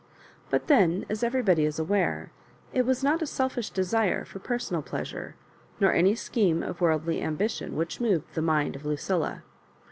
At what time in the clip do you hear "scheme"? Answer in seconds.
6.15-6.63